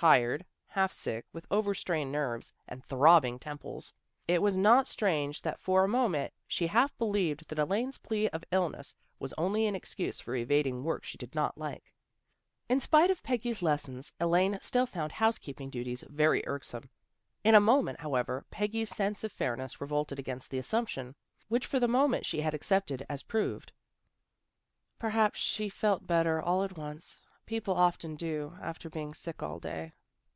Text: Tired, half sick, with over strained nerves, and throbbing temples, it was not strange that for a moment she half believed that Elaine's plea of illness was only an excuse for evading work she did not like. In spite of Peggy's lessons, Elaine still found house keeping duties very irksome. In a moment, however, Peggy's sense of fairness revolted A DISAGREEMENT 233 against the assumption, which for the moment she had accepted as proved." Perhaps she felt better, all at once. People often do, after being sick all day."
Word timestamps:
Tired, 0.00 0.46
half 0.68 0.92
sick, 0.92 1.26
with 1.32 1.44
over 1.50 1.74
strained 1.74 2.12
nerves, 2.12 2.52
and 2.68 2.84
throbbing 2.84 3.36
temples, 3.36 3.92
it 4.28 4.40
was 4.40 4.56
not 4.56 4.86
strange 4.86 5.42
that 5.42 5.58
for 5.58 5.82
a 5.82 5.88
moment 5.88 6.32
she 6.46 6.68
half 6.68 6.96
believed 6.98 7.48
that 7.48 7.58
Elaine's 7.58 7.98
plea 7.98 8.28
of 8.28 8.44
illness 8.52 8.94
was 9.18 9.34
only 9.36 9.66
an 9.66 9.74
excuse 9.74 10.20
for 10.20 10.36
evading 10.36 10.84
work 10.84 11.02
she 11.02 11.18
did 11.18 11.34
not 11.34 11.58
like. 11.58 11.92
In 12.68 12.78
spite 12.78 13.10
of 13.10 13.24
Peggy's 13.24 13.60
lessons, 13.60 14.12
Elaine 14.20 14.56
still 14.62 14.86
found 14.86 15.10
house 15.10 15.36
keeping 15.36 15.68
duties 15.68 16.04
very 16.08 16.46
irksome. 16.46 16.88
In 17.42 17.56
a 17.56 17.60
moment, 17.60 17.98
however, 17.98 18.44
Peggy's 18.52 18.90
sense 18.90 19.24
of 19.24 19.32
fairness 19.32 19.80
revolted 19.80 20.20
A 20.20 20.22
DISAGREEMENT 20.22 20.42
233 20.48 20.58
against 20.60 20.68
the 20.68 20.78
assumption, 20.78 21.16
which 21.48 21.66
for 21.66 21.80
the 21.80 21.88
moment 21.92 22.24
she 22.24 22.42
had 22.42 22.54
accepted 22.54 23.04
as 23.08 23.24
proved." 23.24 23.72
Perhaps 25.00 25.40
she 25.40 25.68
felt 25.68 26.06
better, 26.06 26.40
all 26.40 26.62
at 26.62 26.78
once. 26.78 27.20
People 27.46 27.72
often 27.72 28.14
do, 28.14 28.58
after 28.60 28.90
being 28.90 29.14
sick 29.14 29.42
all 29.42 29.58
day." 29.58 29.90